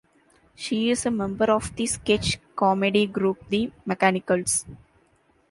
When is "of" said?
1.51-1.75